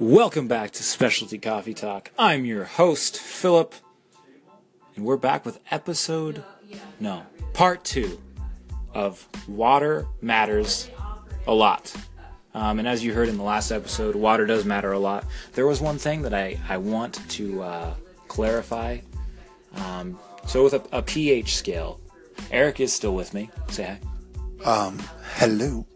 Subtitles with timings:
[0.00, 2.12] Welcome back to Specialty Coffee Talk.
[2.16, 3.74] I'm your host, Philip,
[4.94, 6.44] and we're back with episode,
[7.00, 8.20] no, part two
[8.94, 10.88] of Water Matters
[11.48, 11.92] a Lot.
[12.54, 15.24] Um, and as you heard in the last episode, water does matter a lot.
[15.54, 17.94] There was one thing that I, I want to uh,
[18.28, 18.98] clarify.
[19.74, 22.00] Um, so, with a, a pH scale,
[22.52, 23.50] Eric is still with me.
[23.68, 23.98] Say
[24.64, 24.64] hi.
[24.64, 25.02] Um,
[25.34, 25.86] hello.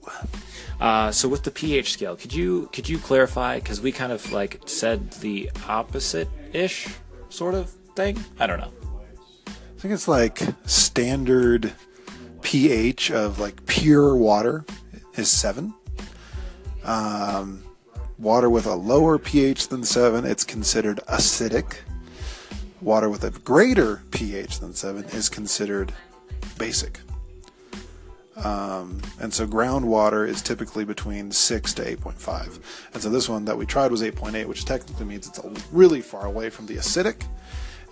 [0.83, 3.61] Uh, so with the pH scale, could you could you clarify?
[3.61, 6.89] Because we kind of like said the opposite ish
[7.29, 8.19] sort of thing.
[8.41, 8.73] I don't know.
[9.47, 11.73] I think it's like standard
[12.41, 14.65] pH of like pure water
[15.15, 15.73] is seven.
[16.83, 17.63] Um,
[18.19, 21.77] water with a lower pH than seven, it's considered acidic.
[22.81, 25.93] Water with a greater pH than seven is considered
[26.59, 26.99] basic.
[28.37, 32.61] Um, and so groundwater is typically between 6 to 8.5.
[32.95, 36.27] And so this one that we tried was 8.8, which technically means it's really far
[36.27, 37.27] away from the acidic.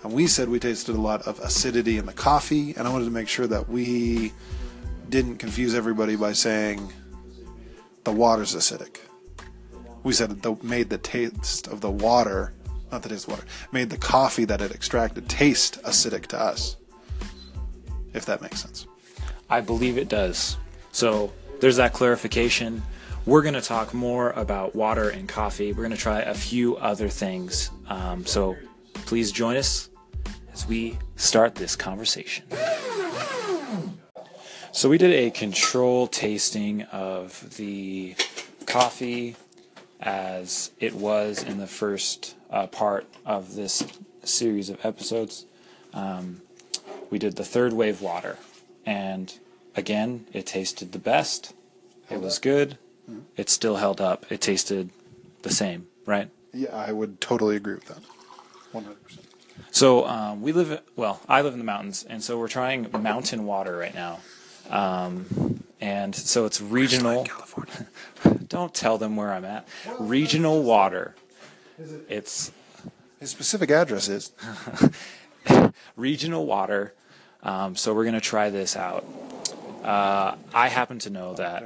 [0.03, 3.05] And we said we tasted a lot of acidity in the coffee, and I wanted
[3.05, 4.33] to make sure that we
[5.09, 6.91] didn't confuse everybody by saying
[8.03, 8.97] the water's acidic.
[10.03, 12.53] We said it made the taste of the water,
[12.91, 16.77] not the taste of water, made the coffee that it extracted taste acidic to us.
[18.13, 18.87] If that makes sense.
[19.51, 20.57] I believe it does.
[20.91, 22.81] So there's that clarification.
[23.25, 25.73] We're going to talk more about water and coffee.
[25.73, 27.69] We're going to try a few other things.
[27.87, 28.55] Um, so
[28.93, 29.89] please join us
[30.53, 32.45] as we start this conversation.
[34.71, 38.15] So we did a control tasting of the
[38.65, 39.35] coffee
[39.99, 43.83] as it was in the first uh, part of this
[44.23, 45.45] series of episodes.
[45.93, 46.41] Um,
[47.09, 48.37] we did the third wave water,
[48.85, 49.37] and
[49.75, 51.53] again, it tasted the best.
[52.09, 52.77] It was good.
[53.37, 54.31] It still held up.
[54.31, 54.89] It tasted
[55.41, 56.29] the same, right?
[56.53, 57.99] Yeah, I would totally agree with that.
[58.73, 58.95] 100%.
[59.71, 63.45] So um, we live, well, I live in the mountains, and so we're trying mountain
[63.45, 64.19] water right now.
[64.69, 67.23] Um, and so it's regional.
[67.23, 67.87] California.
[68.47, 69.67] Don't tell them where I'm at.
[69.99, 71.15] Regional water.
[71.79, 72.51] It, It's
[73.19, 74.31] His specific address is
[75.95, 76.93] regional water.
[77.43, 79.05] Um, so we're going to try this out.
[79.83, 81.63] Uh, I happen to know that.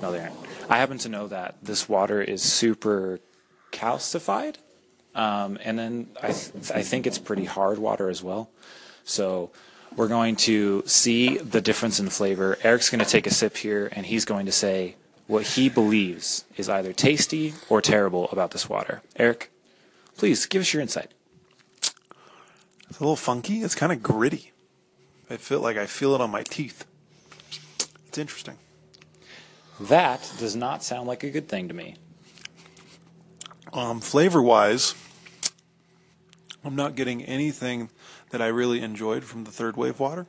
[0.00, 0.34] No, they aren't.
[0.68, 3.20] I happen to know that this water is super
[3.72, 4.56] calcified.
[5.14, 8.50] Um, and then I, th- I think it's pretty hard water as well.
[9.04, 9.50] So
[9.96, 12.56] we're going to see the difference in flavor.
[12.62, 14.94] Eric's going to take a sip here, and he's going to say
[15.26, 19.02] what he believes is either tasty or terrible about this water.
[19.16, 19.50] Eric,
[20.16, 21.10] please give us your insight.
[22.88, 23.62] It's a little funky.
[23.62, 24.52] It's kind of gritty.
[25.28, 26.84] I feel like I feel it on my teeth.
[28.10, 28.58] It's interesting.
[29.78, 31.94] That does not sound like a good thing to me.
[33.72, 34.96] Um, flavor wise,
[36.64, 37.88] I'm not getting anything
[38.30, 40.26] that I really enjoyed from the third wave water.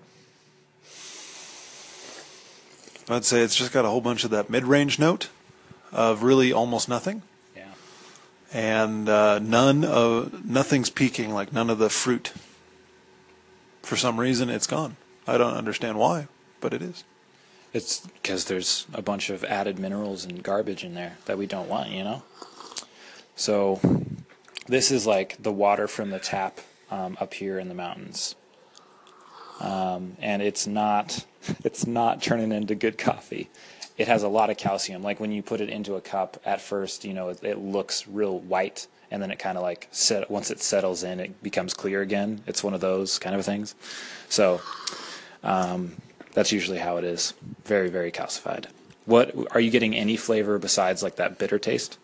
[3.09, 5.29] I'd say it's just got a whole bunch of that mid range note
[5.91, 7.23] of really almost nothing.
[7.55, 7.63] Yeah.
[8.53, 12.31] And uh, none of nothing's peaking, like none of the fruit.
[13.81, 14.97] For some reason, it's gone.
[15.25, 16.27] I don't understand why,
[16.59, 17.03] but it is.
[17.73, 21.69] It's because there's a bunch of added minerals and garbage in there that we don't
[21.69, 22.23] want, you know?
[23.35, 23.79] So,
[24.67, 28.35] this is like the water from the tap um, up here in the mountains.
[29.59, 31.25] Um, and it's not
[31.63, 33.49] it's not turning into good coffee.
[33.97, 35.03] It has a lot of calcium.
[35.03, 38.07] Like when you put it into a cup, at first, you know, it, it looks
[38.07, 41.73] real white, and then it kind of like set once it settles in, it becomes
[41.73, 42.41] clear again.
[42.47, 43.75] It's one of those kind of things.
[44.29, 44.61] So,
[45.43, 45.95] um,
[46.33, 47.33] that's usually how it is.
[47.65, 48.65] Very, very calcified.
[49.05, 51.97] What are you getting any flavor besides like that bitter taste?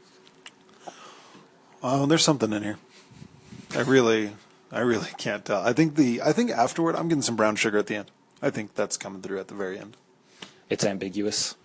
[1.84, 2.78] Oh, there's something in here.
[3.76, 4.32] I really,
[4.72, 5.62] I really can't tell.
[5.62, 8.12] I think the, I think afterward, I'm getting some brown sugar at the end.
[8.42, 9.96] I think that's coming through at the very end.
[10.70, 11.56] It's ambiguous.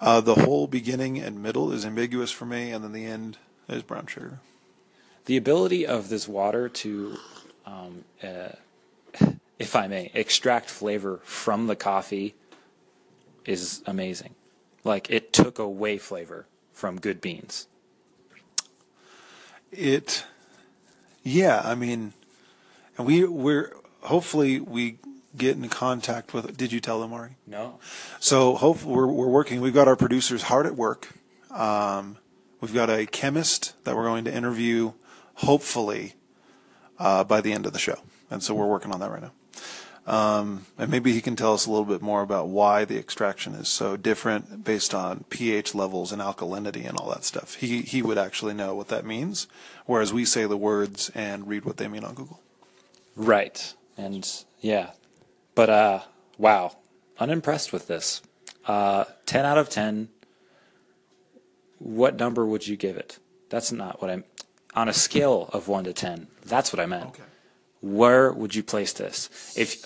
[0.00, 3.38] Uh, the whole beginning and middle is ambiguous for me, and then the end
[3.68, 4.40] is brown sugar.
[5.26, 7.18] The ability of this water to,
[7.66, 8.50] um, uh,
[9.60, 12.34] if I may, extract flavor from the coffee
[13.44, 14.34] is amazing.
[14.84, 17.68] Like it took away flavor from good beans.
[19.70, 20.24] It,
[21.22, 22.14] yeah, I mean,
[22.96, 24.98] and we we're hopefully we
[25.36, 26.56] get in contact with.
[26.56, 27.36] Did you tell them, Ari?
[27.46, 27.78] No.
[28.18, 29.60] So hopefully we're we're working.
[29.60, 31.08] We've got our producers hard at work.
[31.50, 32.16] Um,
[32.62, 34.94] we've got a chemist that we're going to interview,
[35.34, 36.14] hopefully,
[36.98, 37.98] uh, by the end of the show,
[38.30, 39.32] and so we're working on that right now.
[40.06, 43.54] Um, and maybe he can tell us a little bit more about why the extraction
[43.54, 47.54] is so different based on pH levels and alkalinity and all that stuff.
[47.54, 49.46] He he would actually know what that means,
[49.86, 52.40] whereas we say the words and read what they mean on Google.
[53.14, 53.74] Right.
[53.96, 54.26] And
[54.60, 54.90] yeah.
[55.54, 56.00] But uh
[56.38, 56.76] wow.
[57.18, 58.22] Unimpressed with this.
[58.66, 60.08] Uh 10 out of 10.
[61.78, 63.18] What number would you give it?
[63.48, 64.24] That's not what I'm
[64.74, 66.28] on a scale of 1 to 10.
[66.44, 67.16] That's what I meant.
[67.80, 69.54] Where would you place this?
[69.56, 69.84] If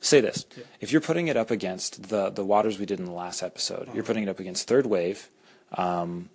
[0.00, 0.46] say this,
[0.80, 3.88] if you're putting it up against the the waters we did in the last episode,
[3.94, 5.30] you're putting it up against Third Wave,
[5.72, 6.30] um,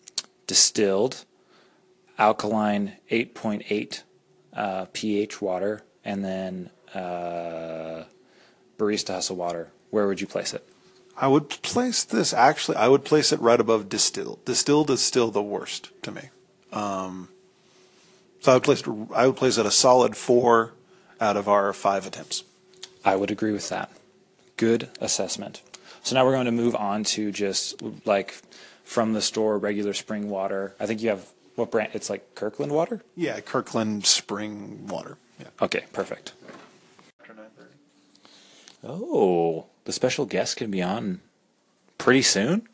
[0.48, 1.25] distilled,
[2.18, 4.03] alkaline 8.8
[4.53, 8.04] uh, pH water, and then uh,
[8.77, 9.69] barista hustle water.
[9.89, 10.68] Where would you place it?
[11.18, 12.77] I would place this actually.
[12.77, 14.45] I would place it right above distilled.
[14.45, 16.30] Distilled is still the worst to me.
[16.71, 17.30] Um,
[18.39, 20.74] so I would place it, I would place it a solid four
[21.21, 22.44] out of our five attempts.
[23.06, 23.91] I would agree with that.
[24.57, 25.62] Good assessment.
[26.03, 28.41] So now we're going to move on to just like
[28.83, 30.75] from the store regular spring water.
[30.79, 31.91] I think you have what brand?
[31.94, 33.03] It's like Kirkland water.
[33.15, 35.18] Yeah, Kirkland spring water.
[35.39, 35.47] Yeah.
[35.62, 36.33] Okay, perfect.
[38.83, 41.21] Oh, the special guest can be on
[42.00, 42.68] pretty soon.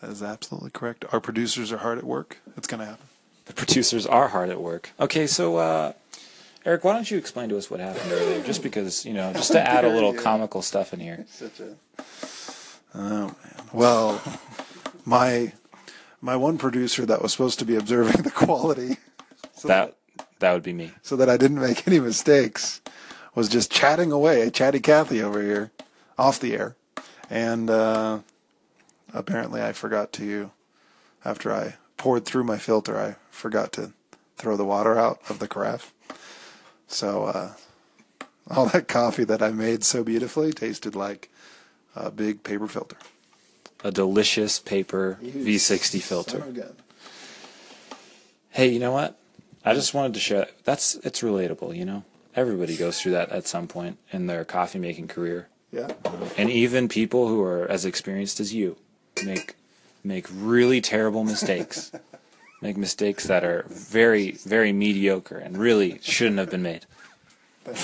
[0.00, 1.04] That is absolutely correct.
[1.10, 2.38] Our producers are hard at work.
[2.56, 3.06] It's going to happen.
[3.46, 4.90] The producers are hard at work.
[5.00, 5.92] Okay, so uh,
[6.64, 8.42] Eric, why don't you explain to us what happened earlier?
[8.42, 11.24] Just because you know, just to add a little comical stuff in here.
[11.30, 11.76] Such a.
[12.94, 13.34] Oh man.
[13.72, 14.20] Well,
[15.04, 15.52] my
[16.20, 18.96] my one producer that was supposed to be observing the quality,
[19.54, 19.94] so That
[20.40, 20.92] that would be me.
[21.02, 22.80] so that I didn't make any mistakes,
[23.34, 25.70] was just chatting away, chatty Cathy over here,
[26.18, 26.76] off the air,
[27.30, 28.20] and uh,
[29.14, 30.50] apparently I forgot to,
[31.24, 33.92] after I poured through my filter, I forgot to
[34.36, 35.92] throw the water out of the carafe.
[36.88, 37.52] So uh,
[38.50, 41.30] all that coffee that I made so beautifully tasted like
[41.94, 42.96] a big paper filter.
[43.84, 46.72] A delicious paper V60 filter.
[48.50, 49.16] Hey, you know what?
[49.64, 50.48] I just wanted to share.
[50.64, 51.76] That's it's relatable.
[51.76, 52.04] You know,
[52.34, 55.88] everybody goes through that at some point in their coffee making career, Yeah.
[56.36, 58.76] and even people who are as experienced as you
[59.24, 59.54] make
[60.02, 61.92] make really terrible mistakes.
[62.60, 66.86] make mistakes that are very very mediocre and really shouldn't have been made.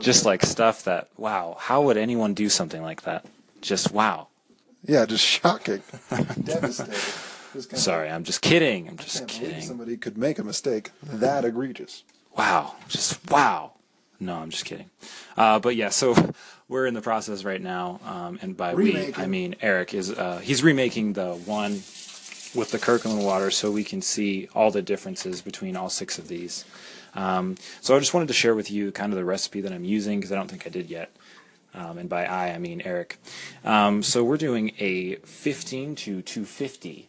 [0.00, 3.24] Just like stuff that wow, how would anyone do something like that?
[3.60, 4.28] Just wow.
[4.84, 5.82] Yeah, just shocking.
[6.42, 6.94] Devastating.
[7.52, 8.88] Just kinda- Sorry, I'm just kidding.
[8.88, 9.62] I'm just can't kidding.
[9.62, 12.04] Somebody could make a mistake that egregious.
[12.36, 13.72] Wow, just wow.
[14.20, 14.90] No, I'm just kidding.
[15.36, 16.14] Uh, but yeah, so
[16.68, 20.38] we're in the process right now, um, and by we, I mean Eric is uh,
[20.38, 21.82] he's remaking the one
[22.58, 26.28] with the Kirkland water, so we can see all the differences between all six of
[26.28, 26.64] these.
[27.14, 29.84] Um, so I just wanted to share with you kind of the recipe that I'm
[29.84, 31.14] using because I don't think I did yet.
[31.74, 33.18] Um, and by I, I mean Eric.
[33.64, 37.08] Um, so we're doing a 15 to 250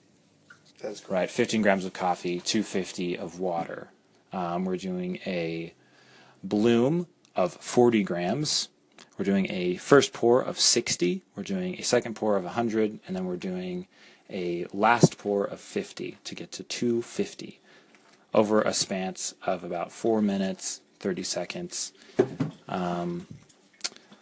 [0.82, 1.10] That's correct.
[1.10, 1.30] right?
[1.30, 3.90] 15 grams of coffee, 250 of water.
[4.32, 5.74] Um, we're doing a
[6.44, 8.70] bloom of 40 grams.
[9.20, 11.22] We're doing a first pour of 60.
[11.36, 13.86] We're doing a second pour of 100, and then we're doing
[14.30, 17.60] a last pour of 50 to get to 250
[18.34, 21.92] over a span of about four minutes, 30 seconds.
[22.70, 23.28] Um,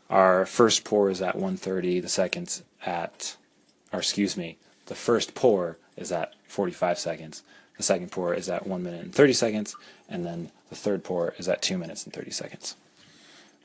[0.09, 1.99] our first pour is at 130.
[1.99, 3.37] The second at,
[3.93, 4.57] or excuse me,
[4.87, 7.43] the first pour is at 45 seconds.
[7.77, 9.75] The second pour is at 1 minute and 30 seconds.
[10.09, 12.75] And then the third pour is at 2 minutes and 30 seconds.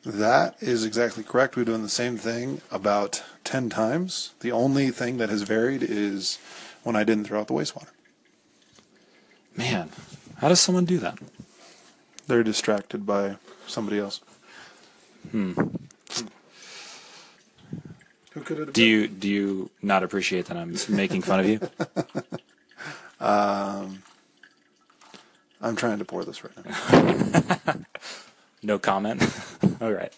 [0.04, 1.56] That is exactly correct.
[1.56, 4.34] We're doing the same thing about 10 times.
[4.40, 6.38] The only thing that has varied is
[6.82, 7.90] when I didn't throw out the wastewater.
[9.56, 9.90] Man,
[10.38, 11.18] how does someone do that?
[12.26, 14.20] They're distracted by somebody else.
[15.30, 15.52] Hmm.
[18.32, 21.46] Who could it have Do you do you not appreciate that I'm making fun of
[21.46, 21.60] you?
[23.20, 24.02] um,
[25.60, 27.74] I'm trying to pour this right now.
[28.62, 29.22] No comment.
[29.80, 30.12] All right.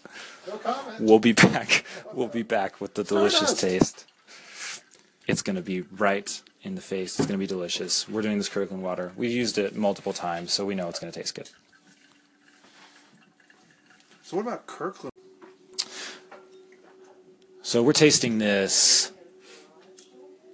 [0.46, 1.00] No comment.
[1.00, 1.84] We'll be back.
[2.12, 4.06] We'll be back with the delicious taste.
[5.26, 7.18] It's going to be right in the face.
[7.18, 8.08] It's going to be delicious.
[8.08, 9.12] We're doing this Kirkland water.
[9.16, 11.48] We've used it multiple times, so we know it's going to taste good.
[14.22, 15.12] So what about Kirkland?
[17.62, 19.10] So we're tasting this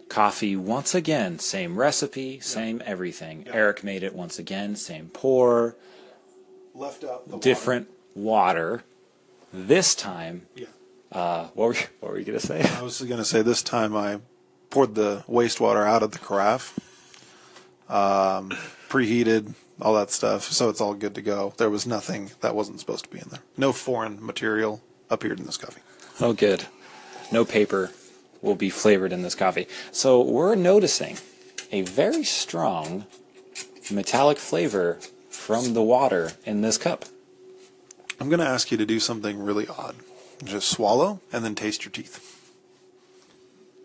[0.08, 1.38] coffee once again.
[1.38, 3.46] Same recipe, same everything.
[3.48, 4.76] Eric made it once again.
[4.76, 5.76] Same pour,
[6.74, 8.84] Left out the different water.
[9.52, 10.66] This time, Yeah.
[11.12, 12.62] uh, what were you, what were you gonna say?
[12.62, 14.20] I was going to say this time I
[14.70, 16.78] poured the wastewater out of the carafe,
[17.88, 18.50] um,
[18.88, 20.44] preheated all that stuff.
[20.44, 21.54] So it's all good to go.
[21.56, 23.40] There was nothing that wasn't supposed to be in there.
[23.56, 25.80] No foreign material appeared in this coffee.
[26.20, 26.66] Oh, good.
[27.32, 27.90] No paper
[28.42, 29.66] will be flavored in this coffee.
[29.90, 31.16] So we're noticing
[31.72, 33.06] a very strong
[33.90, 34.98] metallic flavor
[35.30, 37.06] from the water in this cup.
[38.20, 39.96] I'm going to ask you to do something really odd.
[40.44, 42.26] Just swallow and then taste your teeth.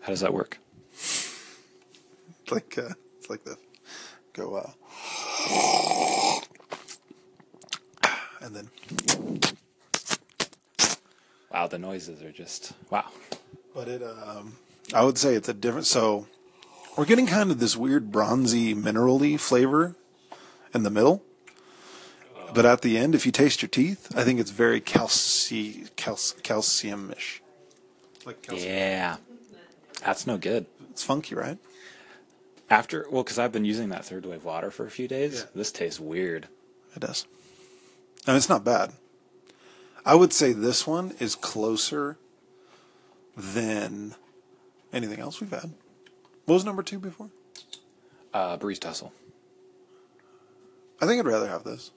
[0.02, 0.58] How does that work?
[0.92, 3.56] It's like uh, it's like this.
[4.34, 4.70] Go uh,
[8.40, 8.70] and then
[11.56, 13.06] Wow, the noises are just wow.
[13.74, 14.56] But it, um,
[14.92, 15.86] I would say it's a different.
[15.86, 16.26] So
[16.98, 19.96] we're getting kind of this weird bronzy, minerally flavor
[20.74, 21.22] in the middle.
[22.56, 26.18] But at the end, if you taste your teeth, I think it's very calci, cal,
[26.42, 27.42] calcium-ish.
[28.24, 28.72] Like calcium.
[28.72, 29.16] Yeah,
[30.02, 30.64] that's no good.
[30.90, 31.58] It's funky, right?
[32.70, 35.40] After well, because I've been using that third wave water for a few days.
[35.40, 35.50] Yeah.
[35.54, 36.48] This tastes weird.
[36.94, 37.26] It does.
[38.26, 38.94] And it's not bad.
[40.06, 42.16] I would say this one is closer
[43.36, 44.14] than
[44.94, 45.74] anything else we've had.
[46.46, 47.28] What was number two before?
[48.32, 49.12] Uh, Barista Hustle.
[51.02, 51.90] I think I'd rather have this.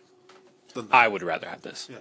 [0.74, 1.88] Than I would rather have this.
[1.92, 1.98] Yeah.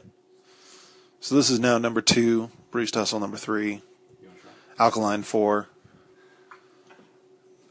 [1.21, 3.83] So this is now number two, Barista Hustle number three,
[4.79, 5.69] Alkaline four,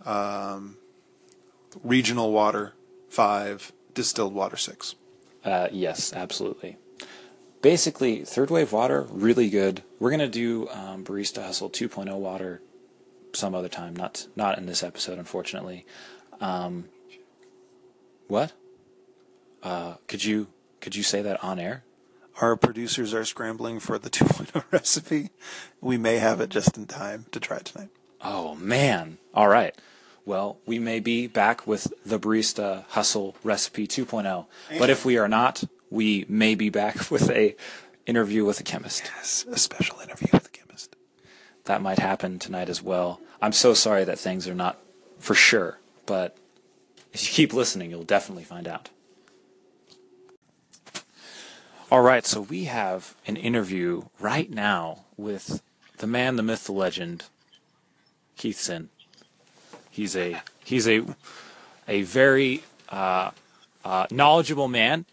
[0.06, 0.77] um,
[1.84, 2.74] Regional Water
[3.10, 4.96] five, Distilled Water six.
[5.46, 6.77] Uh, yes, absolutely.
[7.62, 9.84] Basically, third wave water, really good.
[10.00, 12.62] We're gonna do um, Barista Hustle 2.0 water
[13.34, 15.86] some other time, not not in this episode, unfortunately.
[16.42, 16.86] Um,
[18.27, 18.51] what?
[19.63, 20.48] Uh, could you
[20.88, 21.84] could you say that on air?
[22.39, 25.32] Our producers are scrambling for the 2.0 recipe.
[25.82, 27.89] We may have it just in time to try it tonight.
[28.22, 29.17] Oh man!
[29.34, 29.75] All right.
[30.24, 34.46] Well, we may be back with the Barista Hustle recipe 2.0,
[34.79, 37.58] but if we are not, we may be back with a
[38.06, 39.12] interview with a chemist.
[39.13, 40.96] Yes, a special interview with a chemist.
[41.65, 43.20] that might happen tonight as well.
[43.41, 44.79] I'm so sorry that things are not
[45.20, 46.38] for sure, but
[47.12, 48.89] if you keep listening, you'll definitely find out.
[51.89, 55.62] All right, so we have an interview right now with
[56.00, 57.24] the man, the myth, the legend,
[58.36, 58.89] Keith Sin.
[59.89, 61.06] He's a he's a
[61.88, 63.32] a very uh,
[63.86, 65.06] uh, knowledgeable man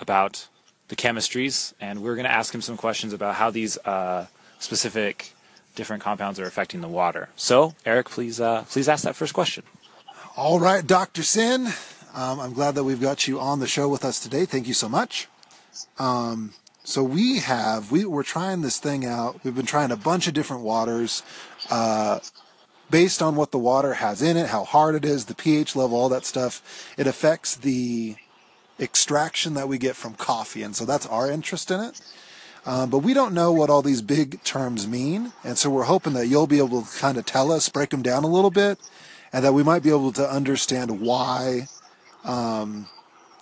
[0.00, 0.48] about
[0.88, 4.26] the chemistries, and we're going to ask him some questions about how these uh,
[4.58, 5.34] specific
[5.74, 7.28] different compounds are affecting the water.
[7.36, 9.62] So, Eric, please uh, please ask that first question.
[10.38, 11.22] All right, Dr.
[11.22, 11.66] Sin.
[12.14, 14.46] Um, I'm glad that we've got you on the show with us today.
[14.46, 15.28] Thank you so much.
[15.98, 16.52] Um,
[16.84, 19.42] so we have we we're trying this thing out.
[19.42, 21.22] We've been trying a bunch of different waters,
[21.70, 22.20] uh,
[22.90, 25.96] based on what the water has in it, how hard it is, the pH level,
[25.96, 26.92] all that stuff.
[26.98, 28.16] It affects the
[28.78, 32.00] extraction that we get from coffee, and so that's our interest in it.
[32.66, 36.14] Um, but we don't know what all these big terms mean, and so we're hoping
[36.14, 38.78] that you'll be able to kind of tell us, break them down a little bit,
[39.32, 41.68] and that we might be able to understand why
[42.24, 42.88] um,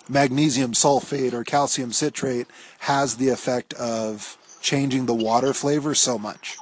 [0.09, 2.47] magnesium sulfate or calcium citrate
[2.81, 6.57] has the effect of changing the water flavor so much,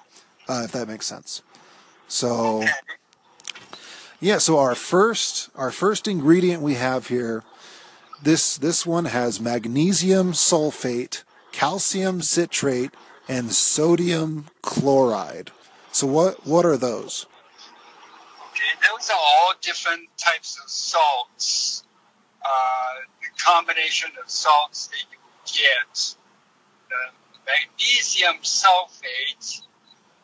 [0.49, 1.42] uh, if that makes sense.
[2.09, 2.64] So,
[4.20, 4.38] yeah.
[4.38, 7.44] So our first our first ingredient we have here,
[8.23, 12.92] this this one has magnesium sulfate, calcium citrate,
[13.28, 15.52] and sodium chloride.
[15.92, 17.26] So what what are those?
[18.50, 21.85] Okay, those are all different types of salts.
[22.42, 23.06] Uh,
[23.44, 26.14] combination of salts that you get.
[26.88, 26.97] The
[27.47, 29.62] magnesium sulfate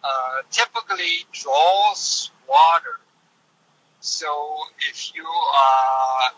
[0.03, 3.01] uh, typically draws water.
[4.01, 4.57] So
[4.89, 6.33] if you are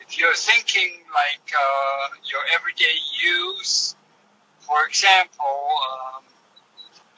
[0.00, 3.96] if you're thinking like uh, your everyday use,
[4.60, 6.22] for example, um,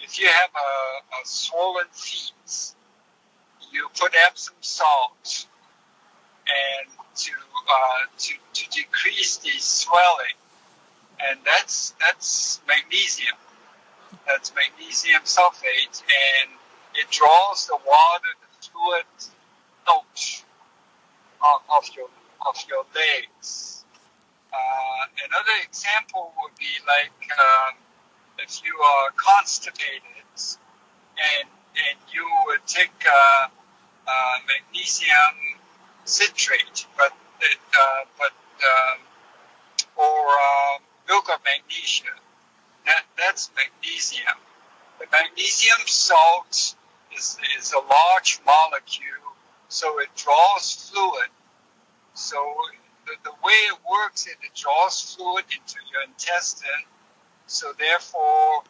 [0.01, 2.75] if you have a, a swollen feet,
[3.71, 5.47] you put Epsom salt
[6.49, 7.33] and to
[7.69, 10.39] uh, to to decrease the swelling,
[11.29, 13.37] and that's that's magnesium.
[14.27, 16.51] That's magnesium sulfate, and
[16.95, 19.05] it draws the water, the fluid
[19.89, 20.43] out
[21.41, 22.09] of, of your
[22.47, 23.85] of your legs.
[24.53, 27.77] Uh, another example would be like um,
[28.39, 30.03] if you are constipated
[31.19, 31.49] and
[31.89, 33.49] and you would take uh,
[34.07, 35.59] uh, magnesium
[36.05, 38.99] citrate, but it, uh, but um,
[39.97, 40.79] or uh,
[41.09, 42.15] milk of magnesia.
[42.87, 44.39] That that's magnesium.
[44.99, 46.75] The magnesium salt
[47.17, 49.33] is is a large molecule,
[49.69, 51.29] so it draws fluid.
[52.15, 52.37] So
[53.07, 56.85] the, the way it works, it draws fluid into your intestine,
[57.47, 58.63] so therefore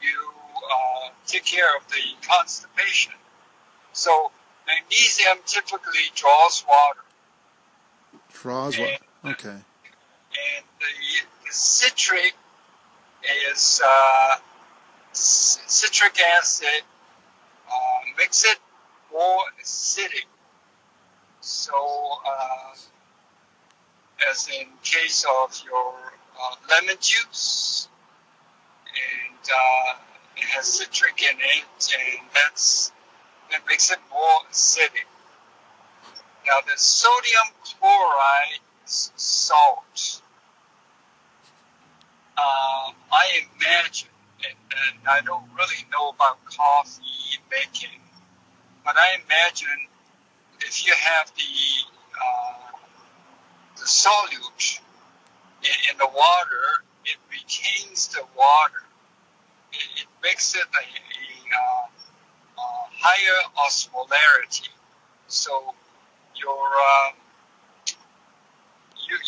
[0.00, 0.32] you
[0.70, 3.14] uh, take care of the constipation.
[3.92, 4.30] So
[4.66, 7.00] magnesium typically draws water.
[8.42, 8.96] Draws water.
[9.24, 9.48] Okay.
[9.48, 10.86] And the,
[11.46, 12.34] the citric
[13.50, 14.36] is uh,
[15.12, 16.82] citric acid
[17.68, 17.72] uh,
[18.16, 18.58] makes it
[19.12, 20.26] more acidic.
[21.40, 22.74] So, uh,
[24.30, 25.94] as in case of your
[26.40, 27.88] uh, lemon juice,
[28.86, 29.98] and uh,
[30.36, 32.92] it has citric in it, and that's
[33.50, 35.07] that makes it more acidic.
[36.48, 40.22] Now, the sodium chloride salt.
[42.38, 47.02] Um, I imagine, and, and I don't really know about coffee
[47.50, 48.00] making,
[48.82, 49.88] but I imagine
[50.60, 51.42] if you have the
[52.24, 52.78] uh,
[53.76, 54.80] the solute
[55.62, 58.82] in, in the water, it retains the water.
[59.72, 61.86] It, it makes it a, a uh,
[62.56, 64.68] uh, higher osmolarity.
[65.26, 65.74] So
[66.40, 67.14] your um,
[69.08, 69.18] you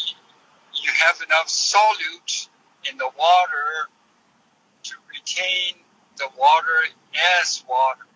[0.83, 2.49] you have enough solute
[2.91, 3.89] in the water
[4.85, 5.75] to retain
[6.19, 6.79] the water
[7.43, 8.07] as water.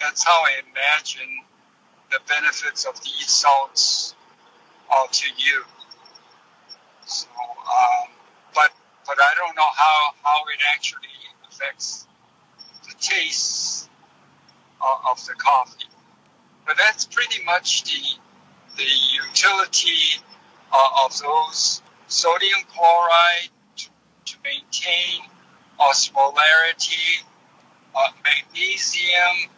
[0.00, 1.40] That's how I imagine
[2.10, 4.14] the benefits of these salts
[4.90, 5.64] are to you.
[7.06, 8.08] So, um,
[8.54, 8.70] but
[9.06, 11.08] but I don't know how how it actually
[11.50, 12.06] affects
[12.84, 13.90] the taste
[14.80, 15.73] of, of the coffee.
[16.66, 18.00] But that's pretty much the
[18.76, 18.84] the
[19.28, 20.20] utility
[20.72, 23.88] uh, of those sodium chloride to,
[24.24, 25.22] to maintain
[25.78, 27.22] osmolarity,
[27.94, 29.50] uh, magnesium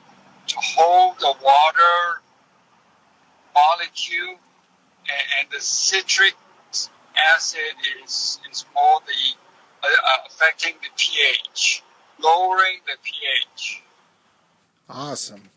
[0.48, 2.22] to hold the water
[3.54, 4.38] molecule,
[5.08, 6.34] and, and the citric
[7.16, 7.60] acid
[8.04, 11.82] is, is more the uh, uh affecting the pH,
[12.22, 13.82] lowering the pH.
[14.88, 15.50] Awesome.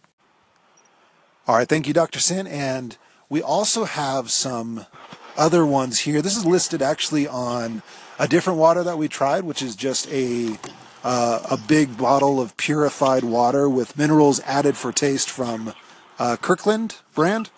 [1.50, 2.20] All right, thank you, Dr.
[2.20, 2.46] Sin.
[2.46, 2.96] And
[3.28, 4.86] we also have some
[5.36, 6.22] other ones here.
[6.22, 7.82] This is listed actually on
[8.20, 10.60] a different water that we tried, which is just a
[11.04, 15.74] uh, a big bottle of purified water with minerals added for taste from
[16.20, 17.50] uh, Kirkland brand.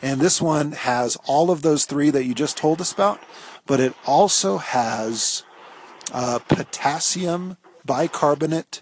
[0.00, 3.20] And this one has all of those three that you just told us about,
[3.66, 5.42] but it also has
[6.10, 8.80] uh, potassium bicarbonate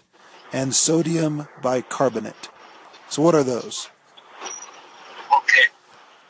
[0.53, 2.47] and sodium bicarbonate.
[3.09, 3.89] So, what are those?
[5.45, 5.67] Okay.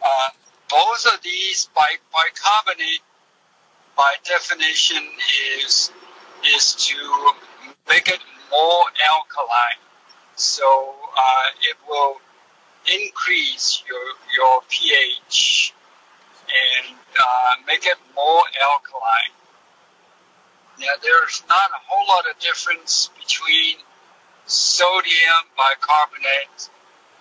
[0.02, 0.30] Uh,
[0.76, 3.00] both of these bi- bicarbonate,
[3.96, 5.04] by definition,
[5.64, 5.90] is
[6.54, 6.98] is to
[7.88, 8.20] make it
[8.52, 9.82] more alkaline.
[10.36, 12.18] So uh, it will
[13.04, 15.74] increase your your pH
[16.84, 19.34] and uh, make it more alkaline.
[20.78, 23.78] Now there's not a whole lot of difference between
[24.46, 26.70] sodium bicarbonate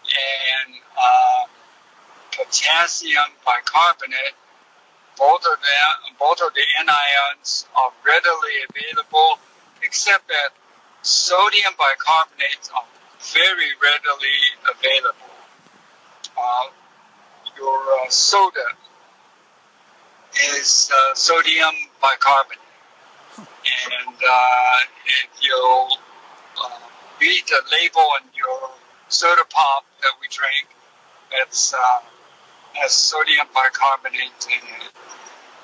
[0.04, 1.44] and uh,
[2.36, 4.34] potassium bicarbonate.
[5.16, 9.38] Both of them, both of the anions are readily available,
[9.82, 10.50] except that
[11.02, 12.84] sodium bicarbonate are
[13.32, 15.30] very readily available.
[16.36, 16.68] Uh,
[17.56, 18.66] your uh, soda
[20.56, 22.58] is uh, sodium bicarbonate,
[23.38, 25.88] and uh, if you
[26.60, 26.78] uh,
[27.20, 28.70] read the label on your
[29.08, 30.66] soda pop that we drink,
[31.42, 31.72] it's
[32.74, 34.92] has sodium bicarbonate in it.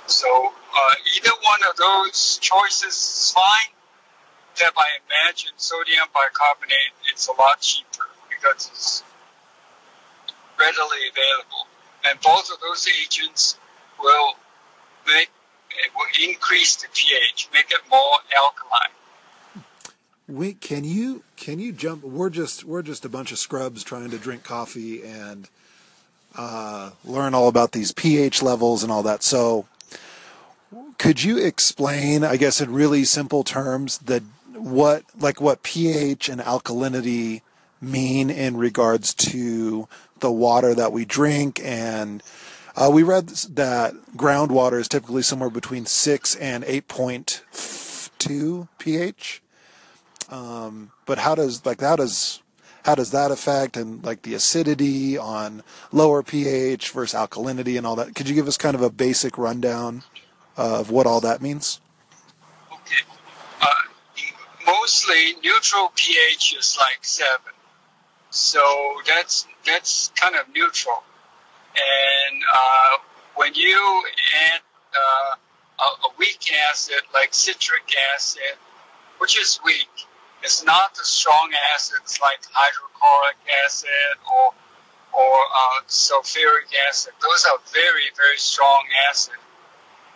[0.06, 0.28] So
[0.74, 3.74] uh, either one of those choices is fine.
[4.52, 9.04] Except I imagine sodium bicarbonate is a lot cheaper because it's
[10.58, 11.66] readily available,
[12.08, 13.56] and both of those agents
[13.98, 14.34] will
[15.06, 15.30] make
[15.70, 19.64] it will increase the pH, make it more alkaline.
[20.28, 22.04] Wait, can you can you jump?
[22.04, 25.48] We're just we're just a bunch of scrubs trying to drink coffee and
[26.36, 29.22] uh, learn all about these pH levels and all that.
[29.22, 29.66] So,
[30.98, 34.22] could you explain, I guess, in really simple terms, the
[34.60, 37.40] what like what pH and alkalinity
[37.80, 39.88] mean in regards to
[40.18, 42.22] the water that we drink and
[42.76, 49.42] uh, we read that groundwater is typically somewhere between 6 and 8.2 pH
[50.28, 52.42] um, but how does like how does
[52.84, 55.62] how does that affect and like the acidity on
[55.92, 59.36] lower pH versus alkalinity and all that could you give us kind of a basic
[59.38, 60.02] rundown
[60.56, 61.80] of what all that means
[62.72, 63.02] Okay.
[63.60, 63.66] Uh,
[64.66, 67.52] mostly neutral pH is like seven,
[68.30, 68.60] so
[69.06, 71.02] that's that's kind of neutral.
[71.74, 72.98] And uh,
[73.36, 74.04] when you
[74.52, 74.60] add
[74.94, 75.36] uh,
[75.84, 76.40] a, a weak
[76.70, 78.56] acid like citric acid,
[79.18, 79.88] which is weak,
[80.42, 84.54] it's not the strong acids like hydrochloric acid or
[85.12, 87.12] or uh, sulfuric acid.
[87.20, 89.34] Those are very very strong acid.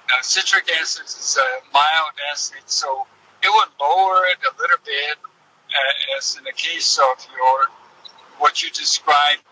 [0.08, 3.06] Now, citric acid is a mild acid, so
[3.42, 7.66] it would lower it a little bit, uh, as in the case of your
[8.38, 9.42] what you described,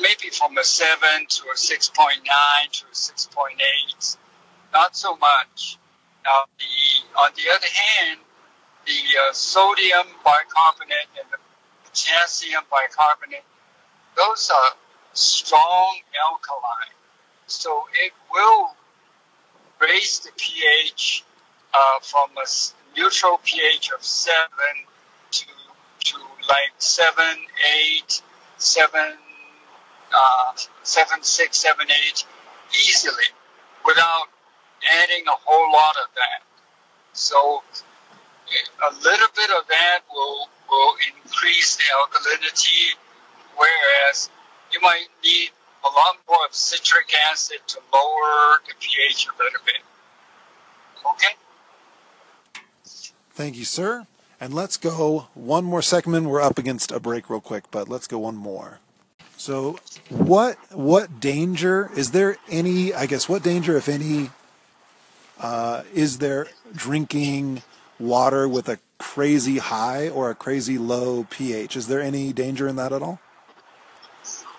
[0.00, 4.16] maybe from a seven to a six point nine to a six point eight.
[4.72, 5.78] Not so much.
[6.24, 8.20] Now, the on the other hand,
[8.86, 11.38] the uh, sodium bicarbonate and the
[11.84, 13.44] potassium bicarbonate,
[14.16, 14.72] those are
[15.12, 16.96] strong alkaline.
[17.46, 18.74] So it will
[19.80, 21.24] raise the pH
[21.74, 22.46] uh, from a
[22.96, 24.38] neutral pH of 7
[25.30, 25.46] to,
[26.04, 26.18] to
[26.48, 27.14] like 7,
[27.98, 28.22] 8,
[28.58, 29.00] 7,
[30.14, 32.26] uh, 7, 6, 7, 8
[32.74, 33.24] easily
[33.84, 34.26] without
[34.90, 36.42] adding a whole lot of that.
[37.12, 37.62] So
[38.82, 42.94] a little bit of that will, will increase the alkalinity,
[43.56, 44.30] whereas
[44.72, 45.50] you might need
[45.84, 49.82] a lot more of citric acid to lower the pH a little bit.
[51.14, 51.34] Okay?
[53.32, 54.06] Thank you, sir.
[54.40, 56.26] And let's go one more segment.
[56.26, 58.80] We're up against a break real quick, but let's go one more.
[59.36, 62.36] So, what what danger is there?
[62.48, 64.30] Any, I guess, what danger, if any,
[65.40, 67.62] uh, is there drinking
[67.98, 71.76] water with a crazy high or a crazy low pH?
[71.76, 73.20] Is there any danger in that at all?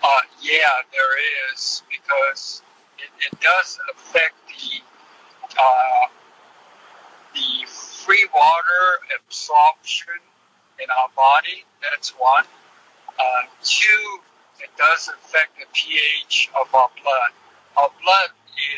[0.02, 0.08] Uh,
[0.42, 2.62] yeah, there is because
[2.98, 4.80] it, it does affect the
[5.58, 6.08] uh,
[7.34, 10.20] the free water absorption
[10.82, 11.64] in our body.
[11.82, 12.44] That's one.
[13.18, 14.18] Uh, two,
[14.60, 17.30] it does affect the pH of our blood.
[17.76, 18.30] Our blood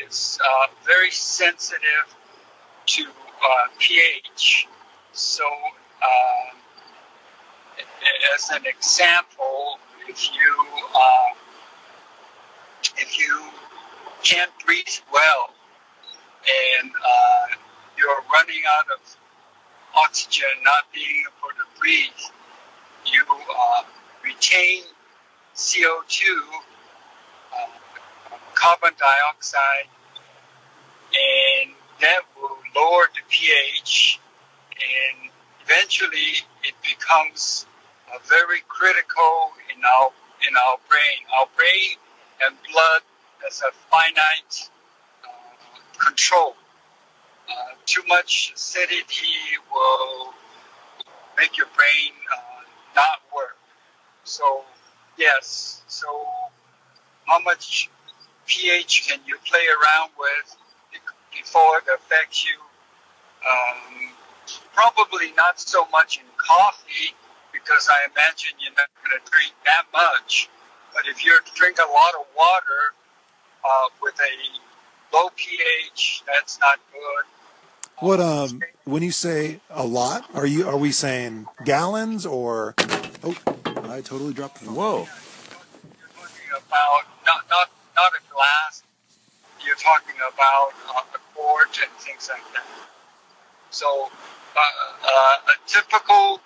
[0.05, 2.15] is uh, very sensitive
[2.87, 3.05] to
[3.43, 4.67] uh, pH.
[5.13, 5.43] So,
[6.01, 6.55] uh,
[8.35, 11.33] as an example, if you uh,
[12.97, 13.49] if you
[14.23, 15.53] can't breathe well
[16.81, 17.55] and uh,
[17.97, 19.17] you're running out of
[19.95, 22.09] oxygen, not being able to breathe,
[23.05, 23.23] you
[23.57, 23.83] uh,
[24.23, 24.83] retain
[25.55, 26.21] CO2,
[27.53, 27.67] uh,
[28.53, 29.89] carbon dioxide,
[32.77, 34.19] lower the pH,
[34.71, 35.31] and
[35.65, 37.65] eventually it becomes
[38.27, 40.11] very critical in our
[40.47, 41.19] in our brain.
[41.39, 41.97] Our brain
[42.45, 43.01] and blood
[43.43, 44.69] has a finite
[45.23, 46.55] uh, control.
[47.49, 49.37] Uh, too much acidity
[49.71, 50.33] will
[51.37, 52.63] make your brain uh,
[52.95, 53.57] not work.
[54.23, 54.63] So
[55.17, 56.07] yes, so
[57.25, 57.89] how much
[58.45, 60.57] pH can you play around with
[61.57, 62.59] before it affects you?
[63.49, 64.11] Um,
[64.73, 67.15] probably not so much in coffee
[67.51, 70.49] because I imagine you're not going to drink that much.
[70.93, 72.81] But if you drink a lot of water
[73.65, 77.25] uh, with a low pH, that's not good.
[77.99, 82.75] What um when you say a lot, are you are we saying gallons or
[83.23, 83.35] oh
[83.89, 84.75] I totally dropped the phone.
[84.75, 84.97] Whoa.
[85.97, 88.83] You're talking about not not not a glass.
[89.65, 92.65] You're talking about uh, and things like that.
[93.69, 94.09] So
[94.55, 96.41] uh, uh, a typical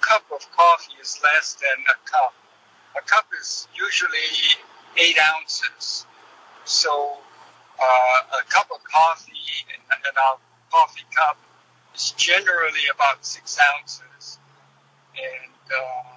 [0.00, 2.34] cup of coffee is less than a cup.
[2.96, 4.58] A cup is usually
[4.96, 6.06] eight ounces.
[6.64, 7.18] So
[7.80, 9.32] uh, a cup of coffee
[9.68, 10.14] in, in
[10.70, 11.36] coffee cup
[11.94, 14.38] is generally about six ounces.
[15.16, 16.14] And uh,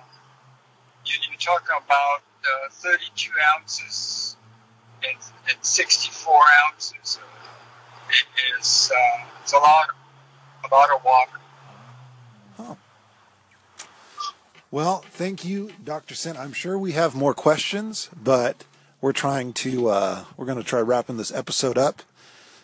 [1.06, 4.38] you, you're talking about uh, 32 ounces
[5.04, 5.18] and,
[5.50, 7.20] and 64 ounces.
[8.10, 9.88] It is uh, it's a lot,
[10.70, 11.38] a lot of water.
[14.70, 16.14] Well, thank you, Dr.
[16.14, 16.36] Sin.
[16.36, 18.66] I'm sure we have more questions, but
[19.00, 22.02] we're trying to uh, we're going to try wrapping this episode up.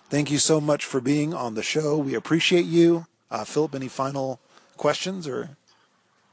[0.10, 1.98] Thank you so much for being on the show.
[1.98, 3.08] We appreciate you.
[3.32, 4.40] Uh, Philip, any final
[4.76, 5.56] questions or?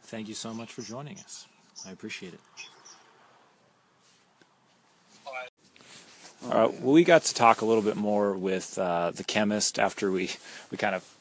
[0.03, 1.47] Thank you so much for joining us.
[1.87, 2.41] I appreciate it.
[6.45, 6.81] All right.
[6.81, 10.31] Well, we got to talk a little bit more with uh, the chemist after we
[10.71, 11.17] we kind of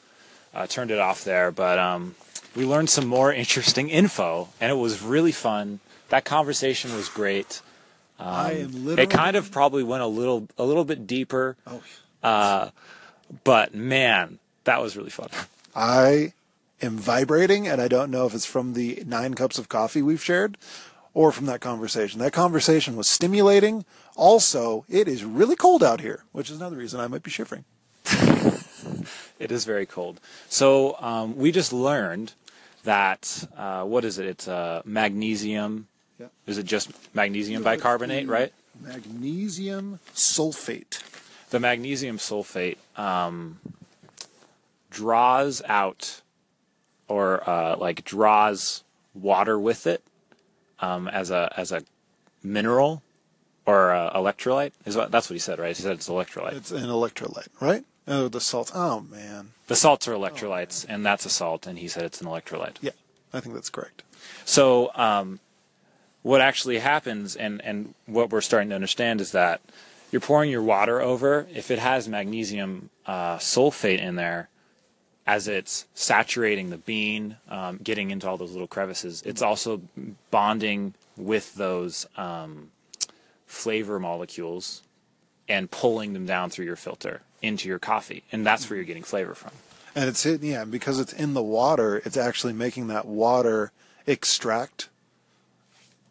[0.54, 2.14] uh, turned it off there, but um,
[2.56, 5.80] we learned some more interesting info, and it was really fun.
[6.08, 7.60] That conversation was great.
[8.18, 9.02] I am literally.
[9.02, 11.82] It kind of probably went a little a little bit deeper, Oh,
[12.22, 12.70] uh,
[13.44, 15.28] but man, that was really fun.
[15.74, 16.32] I
[16.82, 20.22] am vibrating, and I don't know if it's from the nine cups of coffee we've
[20.22, 20.56] shared
[21.14, 22.20] or from that conversation.
[22.20, 23.84] That conversation was stimulating.
[24.16, 27.64] Also, it is really cold out here, which is another reason I might be shivering.
[29.40, 30.20] It is very cold.
[30.50, 32.34] So um, we just learned
[32.84, 34.26] that uh, what is it?
[34.26, 35.88] It's uh, magnesium.
[36.18, 36.26] Yeah.
[36.46, 38.52] Is it just magnesium bicarbonate, right?
[38.78, 41.02] Magnesium sulfate.
[41.48, 43.60] The magnesium sulfate um,
[44.90, 46.20] draws out,
[47.08, 50.02] or uh, like draws water with it
[50.80, 51.82] um, as a as a
[52.42, 53.02] mineral
[53.66, 54.72] or uh, electrolyte.
[54.84, 55.76] Is what that's what he said, right?
[55.76, 56.54] He said it's electrolyte.
[56.54, 57.84] It's an electrolyte, right?
[58.08, 58.72] Oh, the salt.
[58.74, 59.52] Oh man.
[59.68, 62.76] the salts are electrolytes, and that's a salt, and he said it's an electrolyte.
[62.80, 62.90] Yeah,
[63.32, 64.02] I think that's correct.
[64.44, 65.40] So um,
[66.22, 69.60] what actually happens, and and what we're starting to understand is that
[70.10, 71.46] you're pouring your water over.
[71.54, 74.48] If it has magnesium uh, sulfate in there,
[75.30, 79.80] as it's saturating the bean, um, getting into all those little crevices, it's also
[80.32, 82.72] bonding with those um,
[83.46, 84.82] flavor molecules
[85.48, 89.04] and pulling them down through your filter into your coffee, and that's where you're getting
[89.04, 89.52] flavor from.
[89.94, 93.70] And it's in, yeah, because it's in the water, it's actually making that water
[94.08, 94.88] extract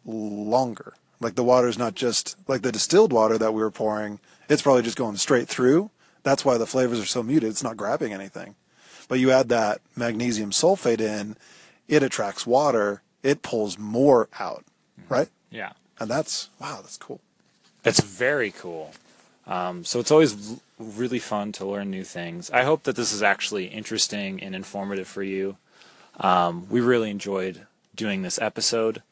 [0.06, 0.94] longer.
[1.20, 4.62] Like the water is not just like the distilled water that we were pouring, it's
[4.62, 5.90] probably just going straight through.
[6.22, 7.50] That's why the flavors are so muted.
[7.50, 8.54] It's not grabbing anything.
[9.10, 11.34] But you add that magnesium sulfate in,
[11.88, 14.64] it attracts water, it pulls more out,
[15.08, 15.26] right?
[15.50, 15.72] Yeah.
[15.98, 17.20] And that's, wow, that's cool.
[17.84, 18.92] It's very cool.
[19.48, 22.52] Um, so it's always l- really fun to learn new things.
[22.52, 25.56] I hope that this is actually interesting and informative for you.
[26.20, 29.02] Um, we really enjoyed doing this episode.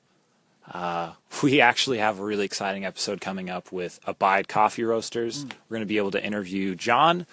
[0.73, 5.45] Uh, we actually have a really exciting episode coming up with Abide Coffee Roasters.
[5.45, 7.27] We're going to be able to interview John.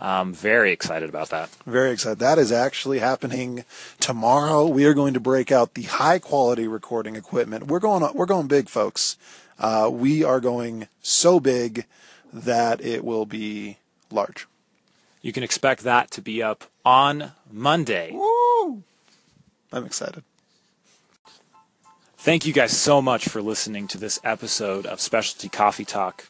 [0.00, 1.50] Um, very excited about that.
[1.66, 2.18] Very excited.
[2.18, 3.64] That is actually happening
[4.00, 4.66] tomorrow.
[4.66, 7.68] We are going to break out the high quality recording equipment.
[7.68, 9.16] We're going we're going big, folks.
[9.58, 11.86] Uh, we are going so big
[12.32, 13.78] that it will be
[14.10, 14.48] large.
[15.22, 18.10] You can expect that to be up on Monday.
[18.12, 18.82] Woo!
[19.72, 20.24] I'm excited.
[22.18, 26.28] Thank you guys so much for listening to this episode of Specialty Coffee Talk.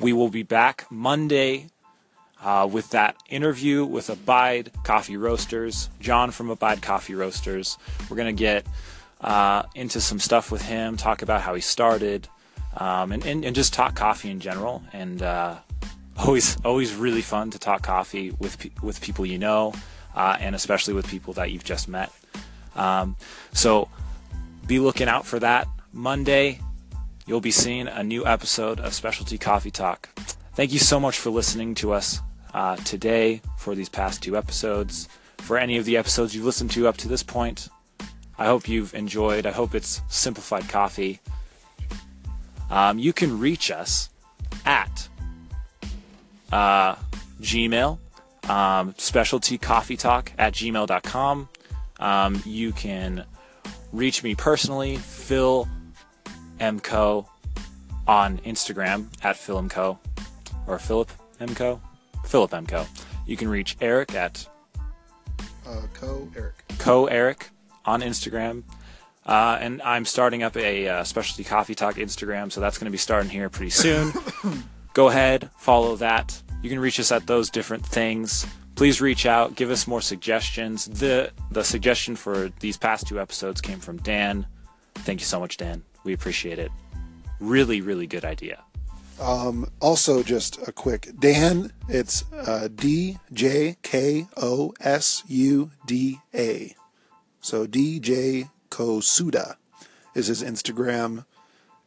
[0.00, 1.68] We will be back Monday
[2.42, 7.78] uh, with that interview with Abide Coffee Roasters, John from Abide Coffee Roasters.
[8.08, 8.66] We're going to get
[9.20, 12.28] uh, into some stuff with him, talk about how he started,
[12.76, 14.82] um, and, and, and just talk coffee in general.
[14.92, 15.56] And uh,
[16.18, 19.74] always, always really fun to talk coffee with, pe- with people you know,
[20.14, 22.12] uh, and especially with people that you've just met.
[22.74, 23.16] Um,
[23.52, 23.88] so,
[24.66, 25.68] be looking out for that.
[25.92, 26.60] Monday,
[27.26, 30.08] you'll be seeing a new episode of Specialty Coffee Talk.
[30.54, 32.20] Thank you so much for listening to us
[32.56, 35.08] uh, today for these past two episodes.
[35.38, 37.68] For any of the episodes you've listened to up to this point,
[38.38, 39.46] I hope you've enjoyed.
[39.46, 41.20] I hope it's simplified coffee.
[42.70, 44.08] Um, you can reach us
[44.64, 45.08] at
[46.50, 46.96] uh,
[47.40, 47.98] Gmail,
[48.48, 51.48] um, specialtycoffeetalk at gmail.com.
[52.00, 53.24] Um, you can
[53.92, 55.68] reach me personally, Phil
[56.58, 56.80] M.
[56.80, 57.28] Co.
[58.06, 59.68] on Instagram at Phil M.
[59.68, 59.98] Co.
[60.66, 61.54] or Philip M.
[62.26, 62.66] Philip M.
[62.66, 62.86] Co.
[63.26, 64.46] You can reach Eric at
[65.66, 66.54] Uh, Co Eric.
[66.78, 67.50] Co Eric
[67.84, 68.62] on Instagram.
[69.24, 72.92] Uh, and I'm starting up a uh, specialty coffee talk Instagram, so that's going to
[72.92, 74.12] be starting here pretty soon.
[74.94, 76.40] Go ahead, follow that.
[76.62, 78.46] You can reach us at those different things.
[78.76, 80.84] Please reach out, give us more suggestions.
[80.86, 84.46] The the suggestion for these past two episodes came from Dan.
[84.94, 85.82] Thank you so much, Dan.
[86.04, 86.70] We appreciate it.
[87.40, 88.62] Really, really good idea.
[89.20, 91.72] Um, also, just a quick Dan.
[91.88, 96.74] It's uh, D J K O S U D A.
[97.40, 99.56] So DJ Kosuda
[100.14, 101.24] is his Instagram.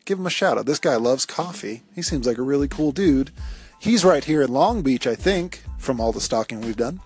[0.06, 0.66] Give him a shout out.
[0.66, 1.84] This guy loves coffee.
[1.94, 3.32] He seems like a really cool dude.
[3.80, 7.00] He's right here in Long Beach, I think, from all the stalking we've done.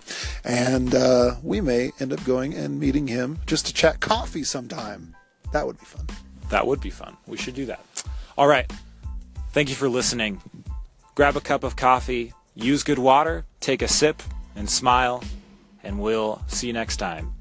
[0.44, 5.16] And uh, we may end up going and meeting him just to chat coffee sometime.
[5.52, 6.08] That would be fun.
[6.50, 7.18] That would be fun.
[7.28, 7.84] We should do that.
[8.38, 8.72] All right.
[9.54, 10.42] Thank you for listening.
[11.14, 14.24] Grab a cup of coffee, use good water, take a sip,
[14.56, 15.24] and smile.
[15.84, 17.36] And we'll see you next time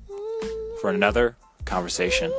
[0.83, 2.31] for another conversation.